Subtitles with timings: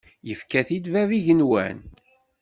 [0.27, 1.77] Yefka-t-id bab igenwan.